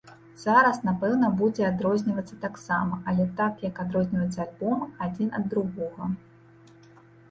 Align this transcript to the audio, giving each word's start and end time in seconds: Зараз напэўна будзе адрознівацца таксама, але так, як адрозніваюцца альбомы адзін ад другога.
Зараз 0.43 0.77
напэўна 0.87 1.29
будзе 1.41 1.67
адрознівацца 1.67 2.39
таксама, 2.47 2.99
але 3.13 3.29
так, 3.43 3.63
як 3.69 3.85
адрозніваюцца 3.87 4.39
альбомы 4.49 4.93
адзін 5.09 5.35
ад 5.41 5.51
другога. 5.57 6.15